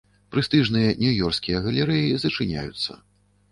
[0.35, 3.01] Прэстыжныя нью-ёрскія галерэі зачыняюцца.